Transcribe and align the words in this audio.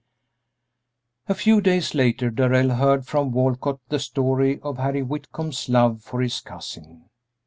A 1.29 1.35
few 1.35 1.61
days 1.61 1.93
later 1.93 2.31
Darrell 2.31 2.71
heard 2.71 3.05
from 3.05 3.31
Walcott 3.31 3.79
the 3.89 3.99
story 3.99 4.59
of 4.61 4.79
Harry 4.79 5.03
Whitcomb's 5.03 5.69
love 5.69 6.01
for 6.01 6.21
his 6.21 6.39
cousin. 6.41 7.07